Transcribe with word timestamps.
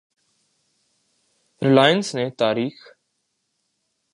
Reliance 1.61 2.13
نے 2.15 2.29
تاریخ 2.29 2.73